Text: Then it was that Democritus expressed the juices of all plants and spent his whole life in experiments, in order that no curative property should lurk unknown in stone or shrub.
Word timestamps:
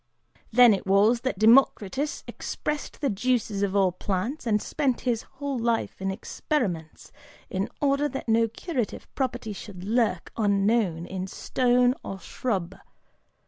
Then 0.51 0.73
it 0.73 0.87
was 0.87 1.21
that 1.21 1.37
Democritus 1.37 2.23
expressed 2.25 3.01
the 3.01 3.09
juices 3.11 3.61
of 3.61 3.75
all 3.75 3.91
plants 3.91 4.47
and 4.47 4.59
spent 4.59 5.01
his 5.01 5.21
whole 5.37 5.59
life 5.59 6.01
in 6.01 6.09
experiments, 6.09 7.11
in 7.51 7.69
order 7.81 8.09
that 8.09 8.27
no 8.27 8.47
curative 8.47 9.07
property 9.13 9.53
should 9.53 9.83
lurk 9.83 10.31
unknown 10.35 11.05
in 11.05 11.27
stone 11.27 11.93
or 12.03 12.19
shrub. 12.19 12.75